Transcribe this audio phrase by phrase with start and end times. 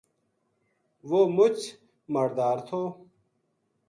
[1.09, 1.57] وہ مچ
[2.13, 2.81] ماڑدار تھو